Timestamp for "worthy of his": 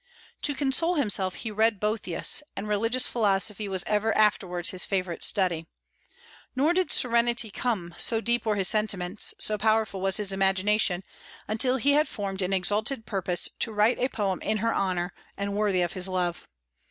15.53-16.07